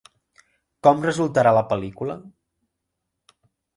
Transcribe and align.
Com 0.87 1.03
resultarà 1.07 1.53
la 1.57 1.63
pel·lícula? 1.73 2.17